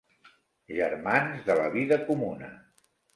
Germans 0.77 1.43
de 1.49 1.57
la 1.59 1.67
vida 1.75 1.99
comuna. 2.09 2.49